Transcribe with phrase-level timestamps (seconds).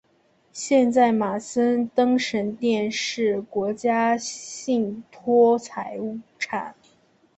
[0.51, 5.99] 现在马森登神殿是国家信托财
[6.39, 6.73] 产。